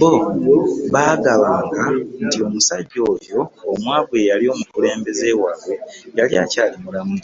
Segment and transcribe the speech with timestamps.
[0.00, 0.14] Bo
[0.92, 1.82] baagambanga
[2.24, 3.40] nti omusajja oyo
[3.72, 5.74] omwavu eyali omukulembeze waabwe
[6.18, 7.16] yali akyali mulamu.